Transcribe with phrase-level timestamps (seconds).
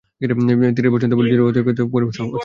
[0.75, 2.37] তীরের বর্ষণ যেমনি ছিল অতর্কিত তেমনি পরিমাণেও ছিল অসংখ্য।